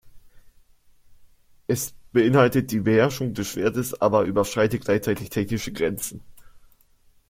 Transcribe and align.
Es 1.67 1.93
beinhaltet 2.11 2.71
die 2.71 2.79
Beherrschung 2.79 3.35
des 3.35 3.49
Schwertes, 3.49 3.93
aber 4.01 4.23
überschreitet 4.23 4.81
gleichzeitig 4.83 5.29
technische 5.29 5.71
Grenzen. 5.71 6.21